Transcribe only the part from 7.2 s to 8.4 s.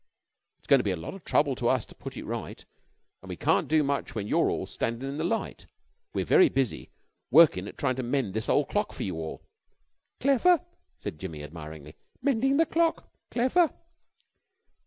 workin' at tryin' to mend